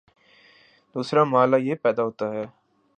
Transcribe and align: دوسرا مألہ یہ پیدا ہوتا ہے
دوسرا 0.95 1.23
مألہ 1.23 1.55
یہ 1.57 1.75
پیدا 1.83 2.03
ہوتا 2.03 2.31
ہے 2.33 2.45